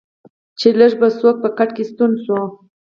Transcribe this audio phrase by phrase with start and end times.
[0.59, 2.41] چې لږ به څوک په کټ کې ستون شو.